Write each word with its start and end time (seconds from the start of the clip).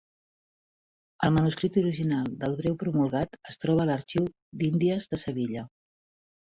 El 1.27 1.33
manuscrit 1.35 1.77
original 1.81 2.33
del 2.41 2.57
breu 2.63 2.79
promulgat 2.85 3.39
es 3.53 3.63
troba 3.67 3.87
a 3.87 3.89
l'Arxiu 3.93 4.29
d'Índies 4.65 5.11
de 5.15 5.25
Sevilla. 5.29 5.71